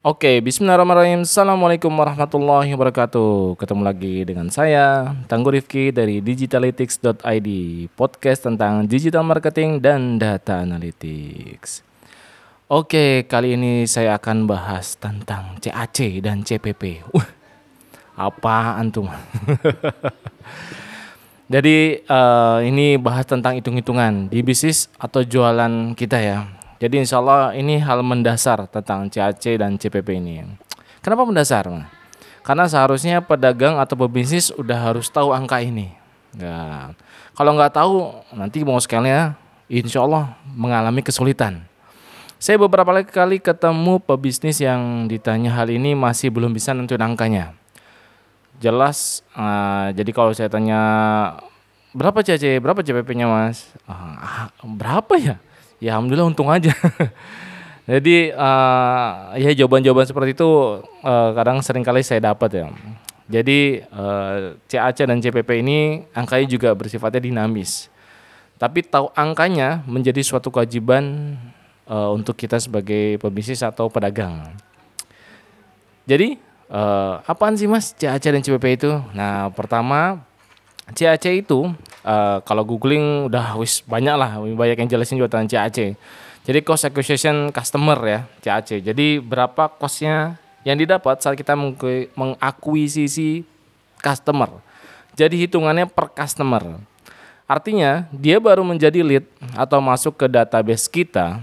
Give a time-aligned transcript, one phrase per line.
[0.00, 1.28] Oke, bismillahirrahmanirrahim.
[1.28, 3.52] Assalamualaikum warahmatullahi wabarakatuh.
[3.60, 7.48] Ketemu lagi dengan saya, Tangguh Rifki dari digitalytics.id,
[8.00, 11.84] podcast tentang digital marketing dan data analytics.
[12.72, 17.04] Oke, kali ini saya akan bahas tentang CAC dan CPP.
[17.12, 17.28] Uh,
[18.16, 19.04] apaan tuh?
[21.52, 27.52] Jadi uh, ini bahas tentang hitung-hitungan di bisnis atau jualan kita ya jadi insya Allah
[27.52, 30.48] ini hal mendasar tentang CAC dan CPP ini.
[31.04, 31.68] Kenapa mendasar?
[32.40, 35.92] Karena seharusnya pedagang atau pebisnis udah harus tahu angka ini.
[36.32, 36.96] Ya,
[37.36, 39.36] kalau nggak tahu nanti mau sekalian
[39.68, 41.68] insya Allah mengalami kesulitan.
[42.40, 47.52] Saya beberapa kali ketemu pebisnis yang ditanya hal ini masih belum bisa nentuin angkanya.
[48.56, 50.80] Jelas, uh, jadi kalau saya tanya
[51.92, 53.68] berapa CAC, berapa CPP-nya mas?
[53.84, 55.36] Uh, berapa ya?
[55.80, 56.70] Ya alhamdulillah untung aja.
[57.90, 62.66] Jadi uh, ya jawaban-jawaban seperti itu uh, kadang sering kali saya dapat ya.
[63.30, 67.86] Jadi uh, eh, CAC dan CPP ini angkanya juga bersifatnya dinamis.
[68.58, 71.34] Tapi tahu angkanya menjadi suatu kewajiban
[71.86, 74.50] uh, untuk kita sebagai pebisnis atau pedagang.
[76.10, 78.90] Jadi uh, apaan sih mas CAC dan CPP itu?
[79.14, 80.26] Nah pertama
[80.92, 81.70] CAC itu
[82.04, 85.94] uh, kalau googling udah wis banyak lah banyak yang jelasin juga tentang CAC
[86.44, 91.56] jadi cost acquisition customer ya CAC jadi berapa costnya yang didapat saat kita
[92.16, 93.44] mengakuisisi
[94.00, 94.60] customer.
[95.16, 96.80] Jadi hitungannya per customer.
[97.44, 101.42] Artinya dia baru menjadi lead atau masuk ke database kita.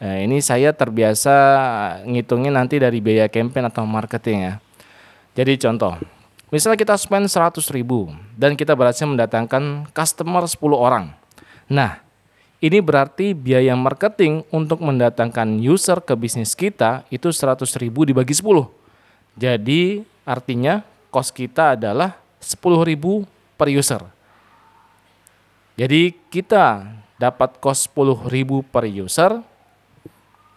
[0.00, 1.34] Nah, ini saya terbiasa
[2.08, 4.54] ngitungin nanti dari biaya campaign atau marketing ya.
[5.36, 5.94] Jadi contoh
[6.50, 11.14] Misalnya kita spend 100 ribu dan kita berhasil mendatangkan customer 10 orang.
[11.70, 12.02] Nah,
[12.58, 18.66] ini berarti biaya marketing untuk mendatangkan user ke bisnis kita itu 100 ribu dibagi 10.
[19.38, 20.82] Jadi artinya
[21.14, 23.22] cost kita adalah 10 ribu
[23.54, 24.02] per user.
[25.78, 26.82] Jadi kita
[27.14, 29.38] dapat cost 10 ribu per user.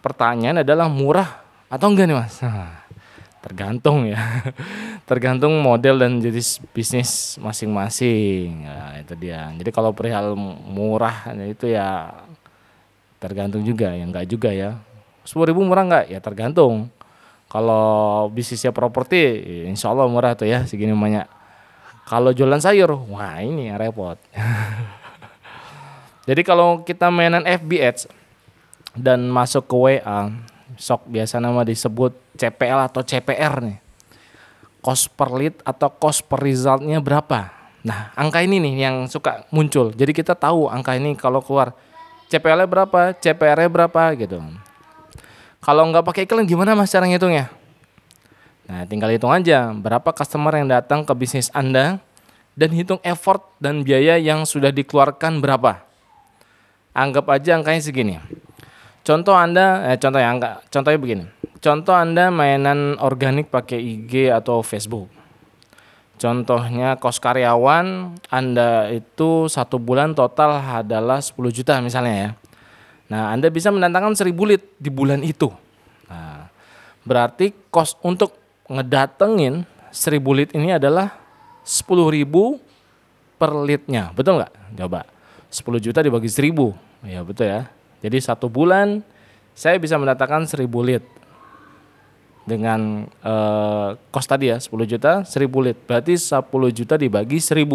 [0.00, 2.40] Pertanyaan adalah murah atau enggak nih mas?
[3.44, 4.18] Tergantung ya
[5.12, 8.64] tergantung model dan jenis bisnis masing-masing.
[8.64, 9.52] Nah, itu dia.
[9.52, 10.32] Jadi kalau perihal
[10.64, 12.16] murah itu ya
[13.20, 13.92] tergantung juga.
[13.92, 14.80] Ya enggak juga ya.
[15.20, 16.04] sepuluh ribu murah enggak?
[16.08, 16.88] Ya tergantung.
[17.52, 19.20] Kalau bisnisnya properti
[19.68, 21.28] insya Allah murah tuh ya segini banyak.
[22.08, 24.16] Kalau jualan sayur wah ini ya repot.
[26.28, 28.08] Jadi kalau kita mainan FB Ads
[28.96, 30.32] dan masuk ke WA
[30.80, 33.76] sok biasa nama disebut CPL atau CPR nih.
[34.82, 37.54] Cost per lead atau cost per resultnya berapa?
[37.86, 39.94] Nah, angka ini nih yang suka muncul.
[39.94, 41.74] Jadi kita tahu angka ini kalau keluar
[42.30, 44.38] CPL-nya berapa, CPR-nya berapa gitu.
[45.62, 47.46] Kalau nggak pakai iklan gimana mas cara ngitungnya?
[48.66, 52.02] Nah, tinggal hitung aja berapa customer yang datang ke bisnis Anda
[52.54, 55.82] dan hitung effort dan biaya yang sudah dikeluarkan berapa.
[56.92, 58.16] Anggap aja angkanya segini.
[59.02, 61.24] Contoh Anda, eh, contoh ya, enggak, contohnya begini.
[61.62, 65.06] Contoh Anda mainan organik pakai IG atau Facebook.
[66.18, 72.30] Contohnya kos karyawan Anda itu satu bulan total adalah 10 juta misalnya ya.
[73.14, 75.54] Nah Anda bisa mendatangkan 1000 lead di bulan itu.
[76.10, 76.50] Nah,
[77.06, 78.34] berarti kos untuk
[78.66, 79.62] ngedatengin
[79.94, 81.14] 1000 lead ini adalah
[81.62, 82.58] 10 ribu
[83.38, 84.10] per leadnya.
[84.10, 84.82] Betul nggak?
[84.82, 85.06] Coba.
[85.46, 86.74] 10 juta dibagi 1000.
[87.06, 87.70] Ya betul ya.
[88.02, 89.06] Jadi satu bulan
[89.54, 91.21] saya bisa mendatangkan 1000 lead
[92.42, 95.78] dengan uh, kos tadi ya 10 juta 1000 lead.
[95.86, 96.42] Berarti 10
[96.74, 97.66] juta dibagi 1000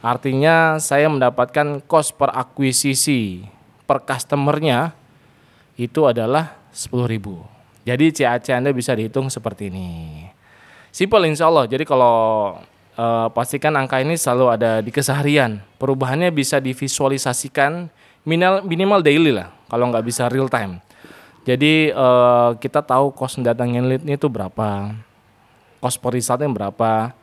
[0.00, 3.44] artinya saya mendapatkan kos per akuisisi
[3.84, 4.96] per customernya
[5.76, 10.28] itu adalah 10.000 jadi CAC Anda bisa dihitung seperti ini.
[10.92, 11.64] Simple insya Allah.
[11.64, 12.54] Jadi kalau
[12.98, 15.64] uh, pastikan angka ini selalu ada di keseharian.
[15.80, 17.88] Perubahannya bisa divisualisasikan
[18.28, 20.76] minimal minimal daily lah kalau nggak bisa real time
[21.40, 24.92] jadi uh, kita tahu cost datangin lead itu berapa.
[25.80, 26.12] Cost per
[26.52, 27.16] berapa.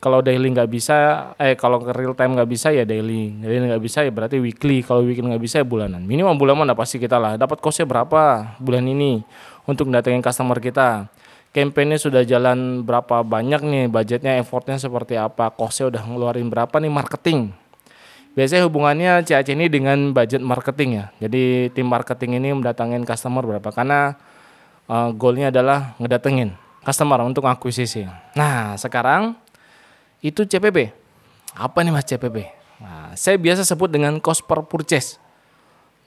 [0.00, 0.96] Kalau daily nggak bisa
[1.36, 3.36] eh kalau real time nggak bisa ya daily.
[3.44, 4.80] Daily nggak bisa ya berarti weekly.
[4.80, 6.00] Kalau weekly nggak bisa ya bulanan.
[6.00, 7.36] Minimal bulanan udah pasti kita lah.
[7.36, 9.20] Dapat costnya berapa bulan ini
[9.68, 11.12] untuk datangin customer kita.
[11.52, 16.88] Campaignnya sudah jalan berapa banyak nih budgetnya effortnya seperti apa costnya udah ngeluarin berapa nih
[16.88, 17.52] marketing
[18.32, 21.04] biasanya hubungannya CAC ini dengan budget marketing ya.
[21.22, 24.16] Jadi tim marketing ini mendatangin customer berapa karena
[24.88, 28.08] uh, goalnya adalah ngedatengin customer untuk akuisisi.
[28.34, 29.36] Nah sekarang
[30.22, 30.94] itu CPP.
[31.52, 32.62] Apa nih mas CPP?
[32.82, 35.20] Nah, saya biasa sebut dengan cost per purchase.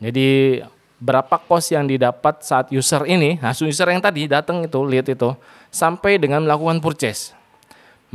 [0.01, 0.59] Jadi
[0.99, 5.31] berapa cost yang didapat saat user ini, nah user yang tadi datang itu, lihat itu,
[5.71, 7.31] sampai dengan melakukan purchase.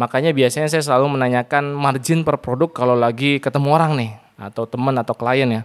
[0.00, 4.11] Makanya biasanya saya selalu menanyakan margin per produk kalau lagi ketemu orang nih,
[4.41, 5.62] atau teman atau klien ya.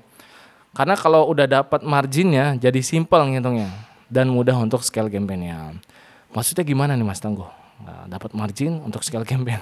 [0.76, 3.72] Karena kalau udah dapat marginnya, jadi simple ngitungnya
[4.12, 5.80] dan mudah untuk scale campaign-nya.
[6.36, 7.48] Maksudnya gimana nih Mas Tangguh?
[7.80, 9.56] Nah, dapat margin untuk scale campaign.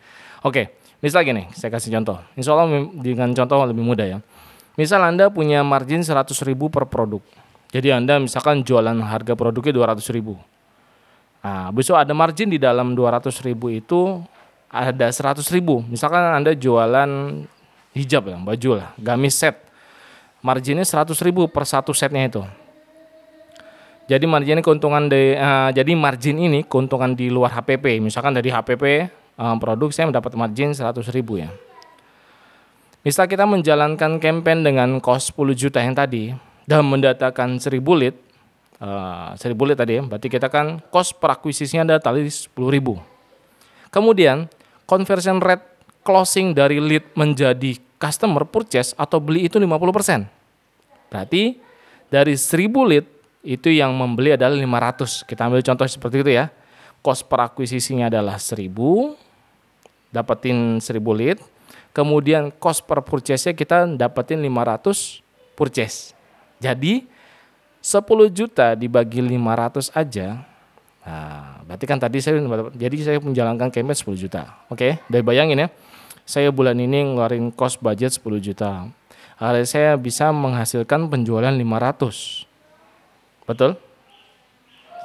[0.48, 2.18] Oke, misal gini, saya kasih contoh.
[2.34, 2.66] Insya Allah
[2.98, 4.18] dengan contoh lebih mudah ya.
[4.74, 7.22] Misal Anda punya margin 100 ribu per produk.
[7.70, 10.34] Jadi Anda misalkan jualan harga produknya 200 ribu.
[11.46, 14.18] Nah, besok ada margin di dalam 200 ribu itu
[14.66, 15.78] ada 100 ribu.
[15.86, 17.06] Misalkan Anda jualan
[17.94, 19.54] hijab ya, baju lah, gamis set.
[20.42, 22.42] Marginnya 100 ribu per satu setnya itu.
[24.10, 28.02] Jadi margin ini keuntungan di, uh, jadi margin ini keuntungan di luar HPP.
[28.02, 29.06] Misalkan dari HPP
[29.38, 31.50] uh, eh, produk saya mendapat margin 100 ribu ya.
[33.06, 36.34] Misal kita menjalankan campaign dengan cost 10 juta yang tadi
[36.66, 38.14] dan mendatangkan 1000 lead,
[38.80, 42.98] uh, 1000 lead tadi ya, berarti kita kan cost per akuisisinya ada tadi 10 ribu.
[43.88, 44.50] Kemudian
[44.84, 45.64] conversion rate
[46.06, 50.28] closing dari lead menjadi customer purchase atau beli itu 50%.
[51.08, 51.58] Berarti
[52.12, 53.06] dari 1000 lead
[53.46, 55.22] itu yang membeli adalah 500.
[55.24, 56.50] Kita ambil contoh seperti itu ya.
[57.00, 59.14] Cost per akuisisinya adalah 1000,
[60.10, 61.38] dapetin 1000 lead,
[61.94, 65.22] kemudian cost per purchase-nya kita dapetin 500
[65.54, 66.18] purchase.
[66.58, 67.06] Jadi
[67.86, 68.02] 10
[68.34, 70.42] juta dibagi 500 aja.
[71.06, 72.42] Nah, berarti kan tadi saya
[72.74, 74.58] jadi saya menjalankan campaign 10 juta.
[74.66, 75.68] Oke, dari bayangin ya.
[76.26, 78.90] Saya bulan ini ngeluarin cost budget 10 juta.
[79.38, 82.42] Hari saya bisa menghasilkan penjualan 500.
[83.46, 83.78] Betul?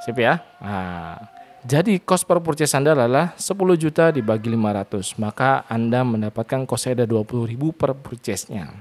[0.02, 0.42] Sip ya?
[0.58, 1.22] Nah,
[1.62, 7.06] jadi cost per purchase Anda adalah 10 juta dibagi 500, maka Anda mendapatkan cost ada
[7.06, 8.74] 20 ribu per purchase-nya.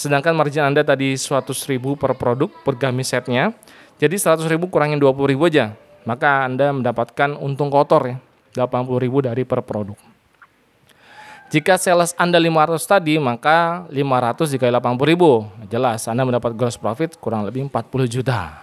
[0.00, 3.52] Sedangkan margin Anda tadi 100 ribu per produk per gamis setnya,
[4.00, 5.76] jadi 100 ribu kurangin 20 ribu aja,
[6.08, 8.16] maka Anda mendapatkan untung kotor ya,
[8.64, 10.00] 80 ribu dari per produk.
[11.52, 15.44] Jika sales Anda 500 tadi, maka 500 dikali 80 ribu.
[15.68, 18.56] Jelas Anda mendapat gross profit kurang lebih 40 juta.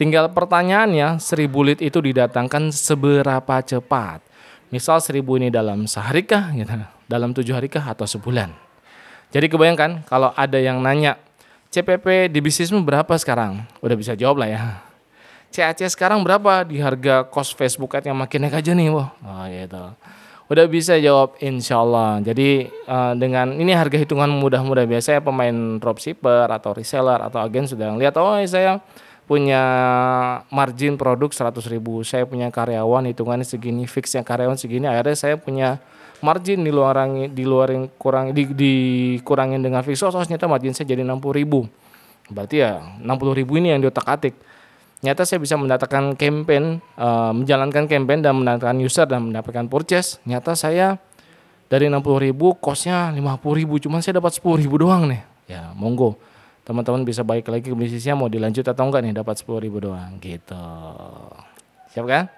[0.00, 4.24] Tinggal pertanyaannya, seribu lead itu didatangkan seberapa cepat?
[4.72, 6.72] Misal seribu ini dalam sehari kah, gitu,
[7.04, 8.71] dalam tujuh hari kah, atau sebulan?
[9.32, 11.16] Jadi kebayangkan kalau ada yang nanya,
[11.72, 13.64] CPP di bisnismu berapa sekarang?
[13.80, 14.60] Udah bisa jawab lah ya.
[15.52, 19.12] CAC sekarang berapa di harga cost Facebook ad yang makin naik aja nih, wah.
[19.24, 19.84] Oh gitu.
[20.52, 22.20] Udah bisa jawab insya Allah.
[22.20, 27.88] Jadi uh, dengan ini harga hitungan mudah-mudah biasanya pemain dropshipper atau reseller atau agen sudah
[27.88, 28.84] ngeliat, oh saya
[29.24, 29.62] punya
[30.52, 35.78] margin produk 100 ribu saya punya karyawan hitungannya segini fixnya karyawan segini akhirnya saya punya
[36.22, 40.94] margin di luar di luar yang kurang di, dikurangin dengan fix oh ternyata margin saya
[40.94, 41.66] jadi 60 ribu.
[42.30, 44.34] Berarti ya 60 ribu ini yang diotak atik.
[45.02, 50.22] Nyata saya bisa mendatangkan campaign uh, menjalankan campaign dan mendatangkan user dan mendapatkan purchase.
[50.22, 50.94] Nyata saya
[51.66, 53.18] dari 60 ribu costnya 50
[53.58, 55.22] ribu cuman saya dapat 10 ribu doang nih.
[55.50, 56.14] Ya monggo.
[56.62, 60.22] Teman-teman bisa balik lagi ke bisnisnya mau dilanjut atau enggak nih dapat 10 ribu doang
[60.22, 60.62] gitu.
[61.90, 62.30] Siap kan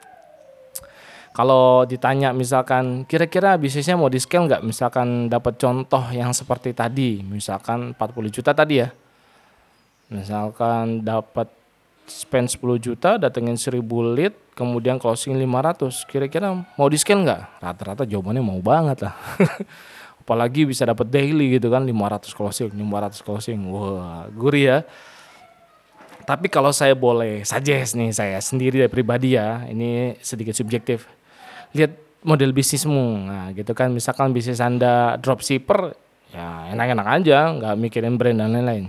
[1.34, 4.62] kalau ditanya misalkan kira-kira bisnisnya mau di scale nggak?
[4.62, 8.94] Misalkan dapat contoh yang seperti tadi misalkan 40 juta tadi ya.
[10.14, 11.50] Misalkan dapat
[12.06, 13.82] spend 10 juta datengin 1000
[14.14, 17.42] lead kemudian closing 500 kira-kira mau di scale nggak?
[17.58, 19.18] Rata-rata jawabannya mau banget lah.
[20.22, 23.58] Apalagi bisa dapat daily gitu kan 500 closing 500 closing.
[23.74, 24.78] Wah gurih ya.
[26.22, 31.23] Tapi kalau saya boleh suggest nih saya sendiri dari pribadi ya ini sedikit subjektif
[31.74, 31.92] lihat
[32.24, 35.92] model bisnismu nah gitu kan misalkan bisnis anda dropshipper
[36.32, 38.88] ya enak-enak aja nggak mikirin brand dan lain-lain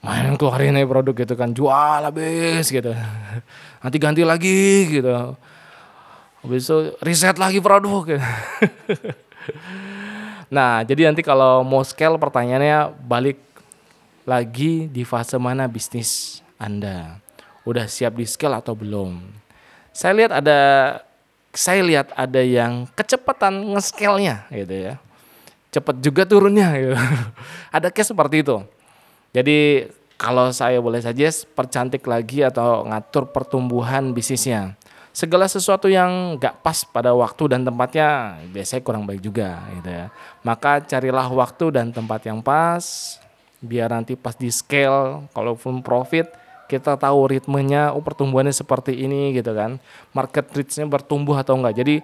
[0.00, 2.90] main keluarin aja produk gitu kan jual habis gitu
[3.84, 5.36] nanti ganti lagi gitu
[6.40, 8.24] habis itu riset lagi produk gitu.
[10.50, 13.38] Nah, jadi nanti kalau mau scale pertanyaannya balik
[14.26, 17.22] lagi di fase mana bisnis Anda.
[17.62, 19.30] Udah siap di scale atau belum?
[19.94, 20.58] Saya lihat ada
[21.50, 24.94] saya lihat ada yang kecepatan nge-scale-nya gitu ya.
[25.70, 26.94] Cepat juga turunnya gitu.
[27.76, 28.62] ada case seperti itu.
[29.30, 34.74] Jadi kalau saya boleh saja percantik lagi atau ngatur pertumbuhan bisnisnya
[35.10, 40.06] segala sesuatu yang nggak pas pada waktu dan tempatnya biasanya kurang baik juga gitu ya.
[40.46, 43.18] Maka carilah waktu dan tempat yang pas
[43.60, 46.30] biar nanti pas di scale kalau full profit
[46.70, 49.82] kita tahu ritmenya oh pertumbuhannya seperti ini gitu kan.
[50.14, 51.82] Market reach-nya bertumbuh atau enggak.
[51.82, 51.98] Jadi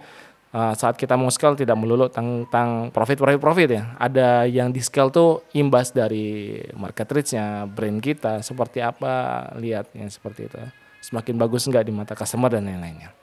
[0.51, 3.83] uh, saat kita mau scale tidak melulu tentang profit profit profit ya.
[4.03, 10.51] Ada yang di scale tuh imbas dari market reach-nya, brand kita seperti apa, lihatnya seperti
[10.51, 10.59] itu.
[11.07, 13.15] Semakin bagus enggak di mata customer dan lain-lainnya.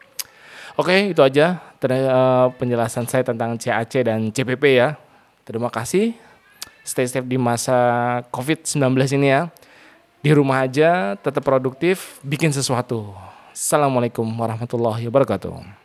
[0.74, 4.98] Oke, itu aja uh, penjelasan saya tentang CAC dan CPP ya.
[5.46, 6.18] Terima kasih.
[6.82, 7.78] Stay safe di masa
[8.34, 8.82] COVID-19
[9.20, 9.54] ini ya.
[10.24, 13.12] Di rumah aja, tetap produktif, bikin sesuatu.
[13.52, 15.83] Assalamualaikum warahmatullahi wabarakatuh.